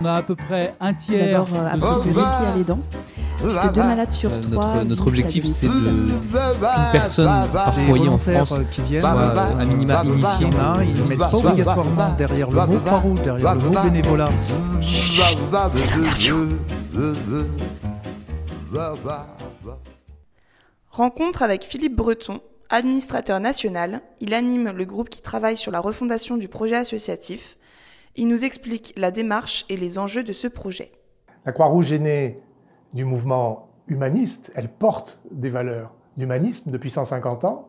On 0.00 0.04
a 0.06 0.14
à 0.16 0.22
peu 0.22 0.34
près 0.34 0.74
un 0.80 0.92
tiers 0.94 1.26
D'abord, 1.44 1.48
euh, 1.54 1.60
de 1.60 1.66
apprendre 1.76 2.02
ce 2.02 2.08
le 2.08 2.14
public. 2.14 2.26
métier 2.26 2.46
à 2.46 2.56
l'aidant. 2.56 2.78
Puisque 3.36 3.72
deux 3.74 3.82
malades 3.82 4.12
sur 4.12 4.32
Euh, 4.32 4.40
trois. 4.52 4.84
notre, 4.84 5.06
objectif, 5.06 5.44
c'est 5.46 5.66
qu'une 5.66 6.20
personne 6.92 7.48
par 7.52 7.76
Les 7.76 7.86
foyer 7.86 8.08
en 8.08 8.18
France 8.18 8.54
qui 8.72 8.80
viennent, 8.82 9.00
soit 9.02 9.10
euh, 9.10 9.58
à 9.60 9.64
minima 9.64 10.00
a, 10.00 10.04
ils 10.04 11.02
ne 11.02 11.08
mettent 11.08 11.18
pas 11.18 11.34
obligatoirement 11.34 12.14
derrière 12.16 12.50
le 12.50 12.56
mot 12.66 12.80
Croix-Rouge, 12.80 13.22
derrière 13.22 13.54
le 13.54 13.60
mot 13.60 13.82
bénévolat. 13.82 14.28
Rencontre 20.90 21.42
avec 21.42 21.64
Philippe 21.64 21.96
Breton, 21.96 22.40
administrateur 22.70 23.40
national. 23.40 24.00
Il 24.20 24.32
anime 24.34 24.70
le 24.70 24.84
groupe 24.84 25.10
qui 25.10 25.22
travaille 25.22 25.56
sur 25.56 25.72
la 25.72 25.80
refondation 25.80 26.36
du 26.36 26.48
projet 26.48 26.76
associatif. 26.76 27.56
Il 28.16 28.28
nous 28.28 28.44
explique 28.44 28.92
la 28.96 29.10
démarche 29.10 29.64
et 29.68 29.76
les 29.76 29.98
enjeux 29.98 30.22
de 30.22 30.32
ce 30.32 30.46
projet. 30.46 30.92
La 31.44 31.50
Croix-Rouge 31.50 31.90
est 31.90 31.98
née 31.98 32.40
du 32.92 33.04
mouvement 33.04 33.68
humaniste, 33.88 34.52
elle 34.54 34.68
porte 34.68 35.20
des 35.32 35.50
valeurs 35.50 35.92
d'humanisme 36.16 36.70
depuis 36.70 36.90
150 36.90 37.44
ans, 37.44 37.68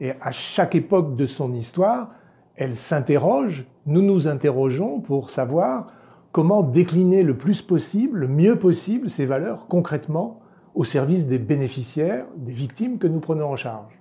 et 0.00 0.12
à 0.20 0.30
chaque 0.30 0.74
époque 0.74 1.16
de 1.16 1.24
son 1.24 1.54
histoire, 1.54 2.10
elle 2.54 2.76
s'interroge, 2.76 3.64
nous 3.86 4.02
nous 4.02 4.28
interrogeons 4.28 5.00
pour 5.00 5.30
savoir 5.30 5.92
comment 6.32 6.62
décliner 6.62 7.22
le 7.22 7.36
plus 7.36 7.62
possible, 7.62 8.18
le 8.18 8.28
mieux 8.28 8.58
possible 8.58 9.08
ces 9.08 9.24
valeurs 9.24 9.68
concrètement 9.68 10.40
au 10.74 10.84
service 10.84 11.26
des 11.26 11.38
bénéficiaires, 11.38 12.26
des 12.36 12.52
victimes 12.52 12.98
que 12.98 13.06
nous 13.06 13.20
prenons 13.20 13.46
en 13.46 13.56
charge. 13.56 13.98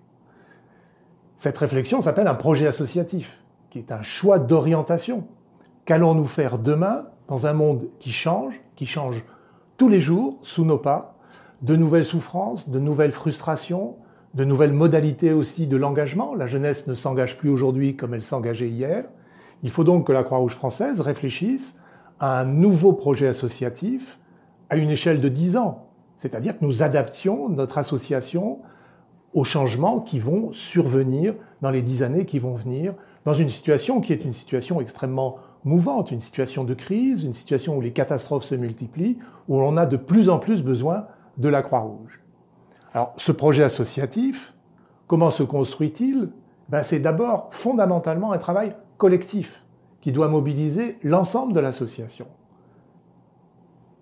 Cette 1.38 1.58
réflexion 1.58 2.02
s'appelle 2.02 2.28
un 2.28 2.36
projet 2.36 2.68
associatif, 2.68 3.42
qui 3.70 3.80
est 3.80 3.92
un 3.94 4.02
choix 4.02 4.38
d'orientation. 4.38 5.26
Qu'allons-nous 5.88 6.26
faire 6.26 6.60
demain 6.60 7.06
dans 7.30 7.48
un 7.48 7.54
monde 7.54 7.88
qui 8.00 8.12
change, 8.12 8.60
qui 8.76 8.86
change 8.86 9.24
tous 9.78 9.88
les 9.88 10.02
jours 10.02 10.38
sous 10.42 10.66
nos 10.66 10.78
pas, 10.78 11.16
de 11.62 11.78
nouvelles 11.78 12.04
souffrances, 12.04 12.68
de 12.68 12.78
nouvelles 12.78 13.14
frustrations, 13.14 13.96
de 14.34 14.44
nouvelles 14.44 14.74
modalités 14.74 15.32
aussi 15.32 15.66
de 15.66 15.78
l'engagement? 15.78 16.36
La 16.36 16.46
jeunesse 16.46 16.88
ne 16.88 16.94
s'engage 16.94 17.38
plus 17.38 17.50
aujourd'hui 17.50 17.96
comme 17.96 18.14
elle 18.14 18.22
s'engageait 18.22 18.68
hier. 18.68 19.06
Il 19.64 19.70
faut 19.70 19.86
donc 19.86 20.08
que 20.08 20.12
la 20.12 20.26
Croix-Rouge 20.26 20.56
française 20.56 21.00
réfléchisse 21.00 21.74
à 22.20 22.38
un 22.38 22.44
nouveau 22.44 22.92
projet 22.92 23.28
associatif 23.28 24.20
à 24.70 24.76
une 24.76 24.90
échelle 24.90 25.22
de 25.22 25.30
10 25.30 25.56
ans. 25.56 25.88
C'est-à-dire 26.18 26.60
que 26.60 26.66
nous 26.66 26.84
adaptions 26.84 27.48
notre 27.48 27.78
association 27.78 28.60
aux 29.34 29.46
changements 29.46 30.02
qui 30.02 30.20
vont 30.20 30.52
survenir 30.52 31.34
dans 31.62 31.70
les 31.70 31.82
10 31.82 32.04
années 32.04 32.26
qui 32.26 32.40
vont 32.40 32.56
venir, 32.56 32.94
dans 33.24 33.34
une 33.34 33.50
situation 33.50 34.02
qui 34.02 34.12
est 34.12 34.26
une 34.26 34.34
situation 34.34 34.82
extrêmement 34.82 35.38
mouvante, 35.64 36.12
une 36.12 36.22
situation 36.22 36.64
de 36.64 36.74
crise, 36.74 37.24
une 37.24 37.34
situation 37.34 37.78
où 37.78 37.82
les 37.82 37.92
catastrophes 37.92 38.46
se 38.46 38.56
multiplient, 38.56 39.18
où 39.48 39.60
on 39.60 39.78
a 39.78 39.86
de 39.86 39.98
plus 39.98 40.30
en 40.30 40.40
plus 40.40 40.64
besoin 40.64 41.08
de 41.38 41.50
la 41.50 41.62
Croix-Rouge. 41.62 42.22
Alors, 42.94 43.14
ce 43.18 43.32
projet 43.32 43.64
associatif, 43.64 44.54
comment 45.08 45.30
se 45.30 45.44
construit-il? 45.44 46.30
Ben, 46.70 46.84
C'est 46.84 47.00
d'abord 47.00 47.50
fondamentalement 47.52 48.32
un 48.32 48.38
travail 48.38 48.76
collectif 48.98 49.64
qui 50.02 50.12
doit 50.12 50.28
mobiliser 50.28 50.98
l'ensemble 51.04 51.54
de 51.54 51.60
l'association. 51.60 52.28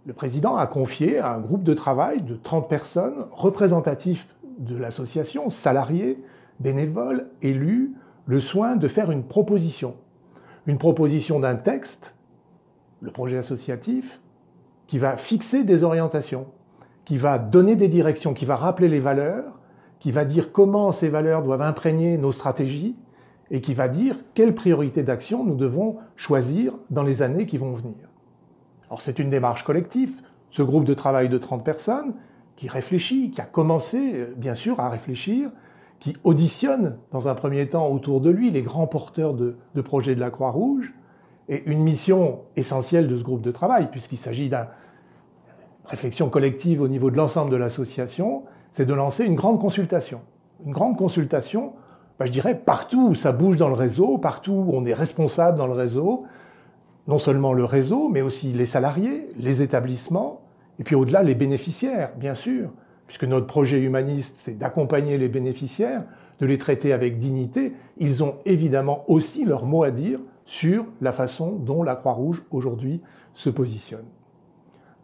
Le 0.06 0.14
président 0.14 0.56
a 0.56 0.68
confié 0.68 1.18
à 1.18 1.34
un 1.34 1.40
groupe 1.40 1.64
de 1.64 1.74
travail 1.74 2.22
de 2.22 2.36
30 2.36 2.70
personnes 2.70 3.26
représentatifs 3.32 4.28
de 4.60 4.78
l'association, 4.78 5.50
salariés, 5.50 6.24
bénévoles, 6.60 7.28
élus, 7.42 7.96
le 8.28 8.40
soin 8.40 8.76
de 8.76 8.88
faire 8.88 9.12
une 9.12 9.24
proposition. 9.24 9.96
Une 10.68 10.78
proposition 10.78 11.40
d'un 11.40 11.56
texte, 11.56 12.16
le 13.02 13.12
projet 13.12 13.38
associatif, 13.38 14.20
qui 14.88 14.98
va 14.98 15.18
fixer 15.18 15.64
des 15.64 15.84
orientations, 15.84 16.48
qui 17.06 17.18
va 17.18 17.38
donner 17.38 17.76
des 17.76 17.88
directions, 17.88 18.34
qui 18.34 18.46
va 18.46 18.56
rappeler 18.56 18.90
les 18.90 19.00
valeurs, 19.00 19.60
qui 20.00 20.12
va 20.12 20.26
dire 20.26 20.52
comment 20.52 20.92
ces 20.92 21.10
valeurs 21.10 21.44
doivent 21.44 21.62
imprégner 21.62 22.18
nos 22.18 22.32
stratégies 22.32 22.96
et 23.52 23.62
qui 23.62 23.74
va 23.74 23.88
dire 23.88 24.18
quelles 24.34 24.56
priorités 24.56 25.04
d'action 25.04 25.44
nous 25.44 25.56
devons 25.56 25.98
choisir 26.16 26.74
dans 26.90 27.04
les 27.04 27.22
années 27.22 27.46
qui 27.46 27.58
vont 27.58 27.74
venir. 27.74 28.10
Alors 28.90 29.02
c'est 29.02 29.20
une 29.20 29.30
démarche 29.30 29.64
collective, 29.64 30.14
ce 30.52 30.64
groupe 30.64 30.86
de 30.86 30.94
travail 30.94 31.30
de 31.30 31.38
30 31.38 31.64
personnes 31.64 32.14
qui 32.56 32.68
réfléchit, 32.68 33.32
qui 33.32 33.42
a 33.42 33.46
commencé 33.46 34.14
euh, 34.14 34.34
bien 34.38 34.56
sûr 34.56 34.80
à 34.80 34.90
réfléchir, 34.90 35.50
qui 36.00 36.16
auditionne 36.24 36.98
dans 37.12 37.28
un 37.28 37.36
premier 37.36 37.68
temps 37.68 37.90
autour 37.90 38.22
de 38.22 38.30
lui 38.30 38.52
les 38.52 38.62
grands 38.62 38.88
porteurs 38.88 39.34
de, 39.34 39.56
projets 39.84 40.16
de 40.16 40.20
la 40.20 40.30
Croix-Rouge, 40.30 40.94
et 41.48 41.64
une 41.70 41.84
mission 41.84 42.40
essentielle 42.56 43.08
de 43.08 43.18
ce 43.18 43.24
groupe 43.24 43.42
de 43.42 43.52
travail, 43.52 43.90
puisqu'il 43.92 44.18
s'agit 44.18 44.50
d'une 44.50 44.66
réflexion 45.86 46.30
collective 46.30 46.82
au 46.82 46.88
niveau 46.88 47.12
de 47.12 47.18
l'ensemble 47.18 47.52
de 47.52 47.56
l'association, 47.56 48.44
c'est 48.72 48.86
de 48.86 48.94
lancer 48.94 49.26
une 49.26 49.36
grande 49.36 49.60
consultation. 49.60 50.22
Une 50.66 50.72
grande 50.72 50.98
consultation, 50.98 51.74
ben, 52.18 52.26
je 52.26 52.32
dirais, 52.32 52.56
partout 52.56 53.10
où 53.10 53.16
ça 53.16 53.32
bouge 53.32 53.58
dans 53.58 53.68
le 53.68 53.76
réseau, 53.76 54.18
partout 54.18 54.54
où 54.54 54.72
on 54.74 54.86
est 54.86 54.94
responsable 54.94 55.58
dans 55.58 55.68
le 55.68 55.74
réseau, 55.74 56.26
non 57.08 57.20
seulement 57.20 57.54
le 57.54 57.66
réseau, 57.66 58.10
mais 58.10 58.22
aussi 58.22 58.52
les 58.52 58.66
salariés, 58.66 59.30
les 59.38 59.62
établissements, 59.62 60.42
et 60.80 60.84
puis 60.84 60.96
au-delà 60.96 61.24
les 61.24 61.36
bénéficiaires, 61.36 62.12
bien 62.18 62.34
sûr, 62.34 62.72
puisque 63.08 63.24
notre 63.24 63.48
projet 63.48 63.80
humaniste, 63.82 64.36
c'est 64.40 64.58
d'accompagner 64.58 65.18
les 65.18 65.30
bénéficiaires, 65.30 66.04
de 66.40 66.46
les 66.46 66.58
traiter 66.58 66.92
avec 66.92 67.20
dignité, 67.20 67.74
ils 67.98 68.24
ont 68.24 68.36
évidemment 68.46 69.06
aussi 69.08 69.46
leur 69.46 69.66
mot 69.66 69.84
à 69.84 69.92
dire 69.92 70.20
sur 70.46 70.86
la 71.02 71.12
façon 71.12 71.52
dont 71.52 71.84
la 71.84 71.96
Croix-Rouge 71.96 72.44
aujourd'hui 72.52 73.02
se 73.34 73.50
positionne. 73.50 74.06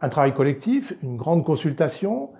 Un 0.00 0.08
travail 0.08 0.34
collectif, 0.34 0.94
une 1.02 1.16
grande 1.16 1.44
consultation 1.44 2.30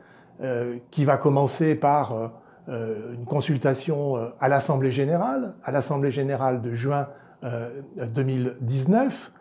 euh, 0.40 0.76
qui 0.90 1.04
va 1.04 1.16
commencer 1.16 1.74
par 1.74 2.12
euh, 2.12 2.28
euh, 2.68 3.14
une 3.14 3.24
consultation 3.24 4.32
à 4.40 4.48
l'Assemblée 4.48 4.90
générale, 4.90 5.54
à 5.64 5.72
l'Assemblée 5.72 6.10
générale 6.10 6.60
de 6.60 6.74
juin 6.74 7.08
euh, 7.44 7.82
2019, 8.14 9.32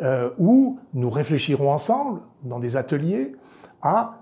euh, 0.00 0.30
où 0.38 0.78
nous 0.94 1.10
réfléchirons 1.10 1.70
ensemble 1.70 2.22
dans 2.44 2.58
des 2.58 2.76
ateliers 2.76 3.34
à 3.82 4.21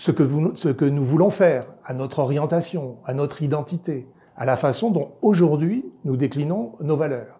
ce 0.00 0.10
que, 0.10 0.84
nous 0.86 1.04
voulons 1.04 1.28
faire, 1.28 1.66
à 1.84 1.92
notre 1.92 2.20
orientation, 2.20 2.96
à 3.04 3.12
notre 3.12 3.42
identité, 3.42 4.06
à 4.34 4.46
la 4.46 4.56
façon 4.56 4.90
dont 4.90 5.10
aujourd'hui 5.20 5.84
nous 6.06 6.16
déclinons 6.16 6.72
nos 6.80 6.96
valeurs. 6.96 7.38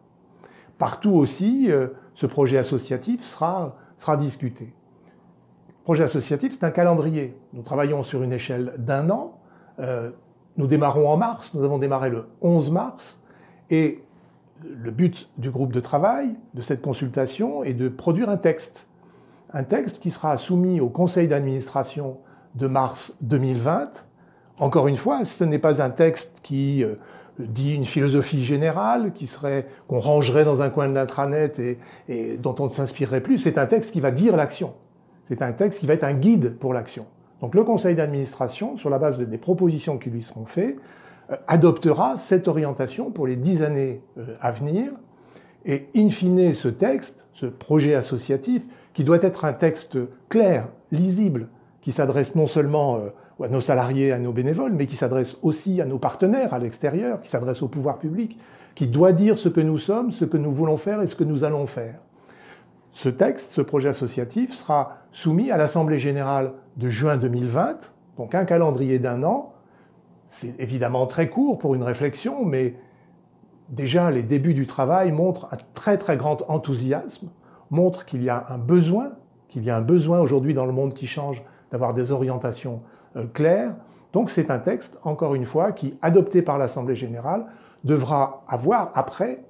Partout 0.77 1.13
aussi, 1.13 1.71
euh, 1.71 1.89
ce 2.15 2.27
projet 2.27 2.59
associatif 2.59 3.23
sera, 3.23 3.77
sera 3.97 4.19
discuté. 4.19 4.75
Le 5.69 5.85
projet 5.85 6.05
associatif, 6.05 6.53
c'est 6.53 6.67
un 6.67 6.71
calendrier. 6.71 7.35
Nous 7.55 7.63
travaillons 7.63 8.03
sur 8.03 8.23
une 8.23 8.33
échelle 8.35 8.75
d'un 8.77 9.09
an. 9.09 9.39
Euh, 9.79 10.11
nous 10.59 10.67
démarrons 10.67 11.09
en 11.09 11.17
mars, 11.17 11.55
nous 11.55 11.65
avons 11.65 11.79
démarré 11.79 12.11
le 12.11 12.27
11 12.43 12.71
mars, 12.71 13.23
et 13.71 14.05
le 14.63 14.91
but 14.91 15.31
du 15.39 15.51
groupe 15.51 15.73
de 15.73 15.81
travail, 15.81 16.37
de 16.53 16.61
cette 16.61 16.83
consultation, 16.83 17.65
est 17.65 17.73
de 17.73 17.89
produire 17.89 18.29
un 18.29 18.37
texte. 18.37 18.87
Un 19.51 19.65
texte 19.65 19.99
qui 19.99 20.11
sera 20.11 20.37
soumis 20.37 20.79
au 20.79 20.91
conseil 20.91 21.27
d'administration 21.27 22.19
de 22.55 22.67
mars 22.67 23.13
2020. 23.21 23.91
Encore 24.59 24.89
une 24.89 24.97
fois, 24.97 25.25
ce 25.25 25.45
n'est 25.45 25.59
pas 25.59 25.83
un 25.83 25.91
texte 25.91 26.41
qui 26.43 26.85
euh, 26.85 26.97
dit 27.39 27.75
une 27.75 27.87
philosophie 27.87 28.45
générale, 28.45 29.13
qui 29.13 29.27
serait 29.27 29.67
qu'on 29.89 30.01
rangerait 30.01 30.45
dans 30.45 30.63
un 30.63 30.71
coin 30.71 30.89
de 30.89 30.95
l'intranet 30.95 31.59
et, 31.59 31.79
et 32.09 32.37
dont 32.37 32.55
on 32.59 32.65
ne 32.65 32.71
s'inspirerait 32.71 33.23
plus. 33.23 33.39
C'est 33.39 33.59
un 33.59 33.67
texte 33.67 33.91
qui 33.91 34.01
va 34.01 34.11
dire 34.11 34.37
l'action. 34.37 34.75
C'est 35.29 35.43
un 35.43 35.53
texte 35.53 35.79
qui 35.79 35.87
va 35.87 35.95
être 35.95 36.05
un 36.05 36.13
guide 36.13 36.57
pour 36.59 36.75
l'action. 36.75 37.07
Donc 37.41 37.55
le 37.55 37.65
conseil 37.65 37.95
d'administration, 37.95 38.77
sur 38.77 38.91
la 38.91 38.99
base 38.99 39.17
de, 39.17 39.25
des 39.25 39.39
propositions 39.39 39.99
qui 39.99 40.11
lui 40.11 40.23
seront 40.23 40.45
faites, 40.45 40.77
euh, 41.31 41.37
adoptera 41.49 42.17
cette 42.17 42.49
orientation 42.49 43.11
pour 43.11 43.27
les 43.27 43.37
dix 43.37 43.63
années 43.63 44.03
euh, 44.19 44.37
à 44.41 44.51
venir. 44.51 44.93
Et 45.65 45.89
in 45.95 46.09
fine, 46.09 46.53
ce 46.55 46.69
texte, 46.69 47.27
ce 47.33 47.47
projet 47.47 47.95
associatif, 47.95 48.63
qui 48.93 49.05
doit 49.05 49.23
être 49.23 49.45
un 49.45 49.53
texte 49.53 49.99
clair, 50.29 50.69
lisible, 50.91 51.49
qui 51.81 51.93
s'adresse 51.93 52.35
non 52.35 52.47
seulement 52.47 52.97
euh, 52.97 53.45
à 53.45 53.49
nos 53.49 53.61
salariés, 53.61 54.13
à 54.13 54.19
nos 54.19 54.33
bénévoles, 54.33 54.73
mais 54.73 54.87
qui 54.87 54.97
s'adresse 54.97 55.37
aussi 55.43 55.81
à 55.81 55.87
nos 55.87 55.99
partenaires 55.99 56.53
à 56.53 56.59
l'extérieur, 56.59 57.21
qui 57.21 57.29
s'adresse 57.29 57.63
au 57.63 57.69
pouvoir 57.69 57.99
public, 57.99 58.39
qui 58.75 58.87
doit 58.87 59.13
dire 59.13 59.39
ce 59.39 59.49
que 59.49 59.61
nous 59.61 59.79
sommes, 59.79 60.13
ce 60.13 60.25
que 60.25 60.37
nous 60.37 60.53
voulons 60.53 60.77
faire 60.77 61.03
et 61.03 61.07
ce 61.07 61.15
que 61.15 61.25
nous 61.25 61.45
allons 61.45 61.67
faire. 61.67 61.97
Ce 62.93 63.09
texte, 63.09 63.53
ce 63.53 63.61
projet 63.61 63.89
associatif, 63.89 64.53
sera 64.53 64.99
soumis 65.13 65.51
à 65.51 65.57
l'Assemblée 65.57 65.99
générale 65.99 66.53
de 66.77 66.89
juin 66.89 67.17
2020, 67.17 67.93
donc 68.17 68.35
un 68.35 68.45
calendrier 68.45 68.99
d'un 68.99 69.23
an. 69.23 69.55
C'est 70.31 70.55
évidemment 70.59 71.07
très 71.07 71.29
court 71.29 71.59
pour 71.59 71.75
une 71.75 71.83
réflexion, 71.83 72.45
mais 72.45 72.75
déjà 73.69 74.11
les 74.11 74.23
débuts 74.23 74.55
du 74.55 74.67
travail 74.67 75.13
montrent 75.13 75.49
un 75.53 75.59
très 75.75 75.99
très 75.99 76.17
grand 76.17 76.43
enthousiasme, 76.49 77.29
montrent 77.71 78.05
qu'il 78.05 78.23
y 78.23 78.29
a 78.29 78.47
un 78.49 78.59
besoin, 78.59 79.13
qu'il 79.49 79.65
y 79.65 79.71
a 79.71 79.77
un 79.77 79.81
besoin 79.81 80.21
aujourd'hui 80.21 80.55
dans 80.55 80.67
le 80.67 80.73
monde 80.73 80.95
qui 80.95 81.07
change 81.07 81.43
d'avoir 81.71 81.95
des 81.95 82.11
orientations 82.11 82.81
euh, 83.17 83.27
claires. 83.33 83.75
Donc 84.13 84.31
c'est 84.31 84.51
un 84.51 84.59
texte, 84.59 84.99
encore 85.03 85.35
une 85.35 85.45
fois, 85.45 85.73
qui, 85.73 85.95
adopté 86.03 86.43
par 86.43 86.59
l'Assemblée 86.59 86.97
générale, 86.97 87.47
devra 87.85 88.45
avoir 88.49 88.93
après 88.95 89.43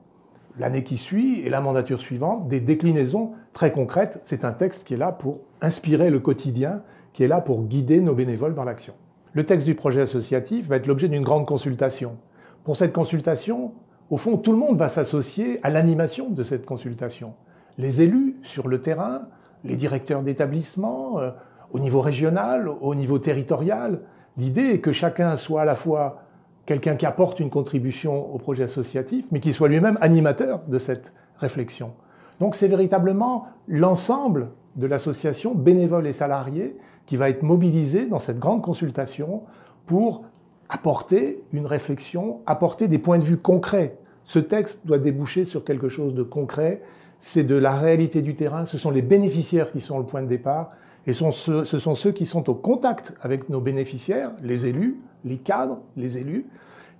l'année 0.58 0.84
qui 0.84 0.98
suit 0.98 1.40
et 1.40 1.48
la 1.48 1.60
mandature 1.60 1.98
suivante 1.98 2.48
des 2.48 2.60
déclinaisons 2.60 3.32
très 3.52 3.72
concrètes. 3.72 4.20
C'est 4.24 4.44
un 4.44 4.52
texte 4.52 4.84
qui 4.84 4.94
est 4.94 4.98
là 4.98 5.12
pour 5.12 5.40
inspirer 5.62 6.10
le 6.10 6.20
quotidien, 6.20 6.82
qui 7.12 7.24
est 7.24 7.28
là 7.28 7.40
pour 7.40 7.62
guider 7.62 8.00
nos 8.00 8.14
bénévoles 8.14 8.54
dans 8.54 8.64
l'action. 8.64 8.94
Le 9.32 9.46
texte 9.46 9.66
du 9.66 9.74
projet 9.74 10.00
associatif 10.00 10.66
va 10.66 10.76
être 10.76 10.86
l'objet 10.86 11.08
d'une 11.08 11.22
grande 11.22 11.46
consultation. 11.46 12.16
Pour 12.64 12.76
cette 12.76 12.92
consultation, 12.92 13.72
au 14.10 14.16
fond, 14.16 14.36
tout 14.36 14.52
le 14.52 14.58
monde 14.58 14.76
va 14.76 14.88
s'associer 14.88 15.60
à 15.62 15.70
l'animation 15.70 16.30
de 16.30 16.42
cette 16.42 16.66
consultation. 16.66 17.34
Les 17.78 18.02
élus 18.02 18.36
sur 18.42 18.66
le 18.66 18.80
terrain, 18.80 19.22
les 19.64 19.76
directeurs 19.76 20.22
d'établissement, 20.22 21.20
euh, 21.20 21.30
au 21.72 21.78
niveau 21.78 22.00
régional, 22.00 22.68
au 22.68 22.94
niveau 22.94 23.18
territorial. 23.18 24.00
L'idée 24.36 24.70
est 24.70 24.80
que 24.80 24.92
chacun 24.92 25.36
soit 25.36 25.62
à 25.62 25.64
la 25.64 25.74
fois 25.74 26.22
quelqu'un 26.66 26.96
qui 26.96 27.06
apporte 27.06 27.40
une 27.40 27.50
contribution 27.50 28.32
au 28.34 28.38
projet 28.38 28.64
associatif, 28.64 29.24
mais 29.30 29.40
qui 29.40 29.52
soit 29.52 29.68
lui-même 29.68 29.98
animateur 30.00 30.60
de 30.68 30.78
cette 30.78 31.12
réflexion. 31.38 31.92
Donc 32.38 32.54
c'est 32.54 32.68
véritablement 32.68 33.46
l'ensemble 33.68 34.50
de 34.76 34.86
l'association, 34.86 35.54
bénévoles 35.54 36.06
et 36.06 36.12
salariés, 36.12 36.76
qui 37.06 37.16
va 37.16 37.28
être 37.28 37.42
mobilisé 37.42 38.06
dans 38.06 38.20
cette 38.20 38.38
grande 38.38 38.62
consultation 38.62 39.42
pour 39.86 40.22
apporter 40.68 41.42
une 41.52 41.66
réflexion, 41.66 42.40
apporter 42.46 42.86
des 42.86 42.98
points 42.98 43.18
de 43.18 43.24
vue 43.24 43.36
concrets. 43.36 43.98
Ce 44.24 44.38
texte 44.38 44.86
doit 44.86 44.98
déboucher 44.98 45.44
sur 45.44 45.64
quelque 45.64 45.88
chose 45.88 46.14
de 46.14 46.22
concret, 46.22 46.82
c'est 47.18 47.42
de 47.42 47.56
la 47.56 47.74
réalité 47.74 48.22
du 48.22 48.36
terrain, 48.36 48.64
ce 48.64 48.78
sont 48.78 48.90
les 48.90 49.02
bénéficiaires 49.02 49.72
qui 49.72 49.80
sont 49.80 49.98
le 49.98 50.04
point 50.04 50.22
de 50.22 50.28
départ, 50.28 50.70
et 51.06 51.12
ce 51.12 51.78
sont 51.78 51.94
ceux 51.94 52.12
qui 52.12 52.26
sont 52.26 52.50
au 52.50 52.54
contact 52.54 53.14
avec 53.22 53.48
nos 53.48 53.60
bénéficiaires, 53.60 54.32
les 54.42 54.66
élus, 54.66 55.00
les 55.24 55.38
cadres, 55.38 55.78
les 55.96 56.18
élus, 56.18 56.46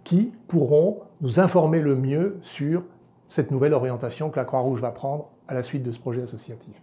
qui 0.05 0.33
pourront 0.49 1.01
nous 1.21 1.39
informer 1.39 1.81
le 1.81 1.95
mieux 1.95 2.39
sur 2.43 2.83
cette 3.29 3.51
nouvelle 3.51 3.75
orientation 3.75 4.31
que 4.31 4.37
la 4.37 4.45
Croix-Rouge 4.45 4.81
va 4.81 4.91
prendre 4.91 5.29
à 5.49 5.55
la 5.55 5.63
suite 5.63 5.83
de 5.83 5.93
ce 5.93 5.99
projet 5.99 6.23
associatif. 6.23 6.75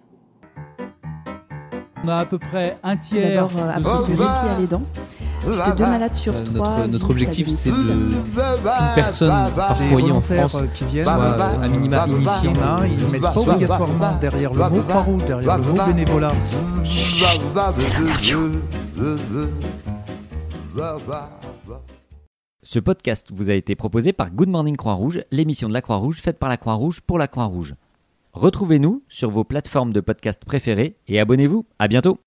On 2.04 2.08
a 2.08 2.18
à 2.20 2.26
peu 2.26 2.38
près 2.38 2.78
un 2.84 2.96
tiers 2.96 3.48
D'abord, 3.48 3.52
euh, 3.58 3.70
apporter 3.70 4.14
du 4.14 4.22
répi 4.22 4.48
à 4.50 4.60
l'aidant. 5.52 5.64
Puisque 5.64 5.78
deux 5.78 5.86
malades 5.86 6.16
sur 6.16 6.34
Euh, 6.36 6.44
trois. 6.46 6.70
notre, 6.78 6.88
notre 6.88 7.06
vivent 7.08 7.12
objectif, 7.12 7.48
c'est 7.50 7.70
de 7.70 7.76
qu'une 7.76 8.34
personne 8.96 9.52
par 9.56 9.78
foyer 9.78 10.12
en 10.12 10.22
France 10.22 10.56
euh, 10.56 10.68
qui 10.74 10.86
viennent, 10.86 11.04
soit 11.04 11.14
euh, 11.14 11.62
à 11.62 11.68
minima 11.68 12.06
il 12.08 12.14
initiée. 12.14 12.50
en 12.50 12.78
a, 12.82 12.88
ils 12.88 13.06
ne 13.06 13.12
mettent 13.12 13.22
pas 13.22 13.38
obligatoirement 13.38 14.18
derrière 14.22 14.54
le 14.54 14.70
mot 14.70 14.82
Croix-Rouge, 14.84 15.26
derrière 15.26 15.58
le 15.58 15.64
mot 15.64 15.86
bénévolat. 15.88 16.32
Ce 22.64 22.80
podcast 22.80 23.28
vous 23.34 23.50
a 23.50 23.54
été 23.54 23.76
proposé 23.76 24.12
par 24.14 24.32
Good 24.32 24.50
Morning 24.50 24.76
Croix-Rouge, 24.76 25.22
l'émission 25.32 25.70
de 25.70 25.74
la 25.74 25.82
Croix-Rouge 25.82 26.20
faite 26.20 26.38
par 26.38 26.50
la 26.50 26.58
Croix-Rouge 26.58 27.02
pour 27.02 27.18
la 27.18 27.28
Croix-Rouge. 27.28 27.76
Retrouvez-nous 28.34 29.04
sur 29.08 29.30
vos 29.30 29.44
plateformes 29.44 29.94
de 29.94 30.02
podcast 30.02 30.44
préférées 30.46 30.98
et 31.08 31.20
abonnez-vous. 31.20 31.66
À 31.80 31.88
bientôt. 31.88 32.20